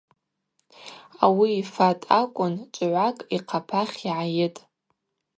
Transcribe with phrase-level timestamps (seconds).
[1.25, 4.61] Ауи йфатӏ акӏвын чӏвгӏвакӏ йхъапахь йгӏайытӏ.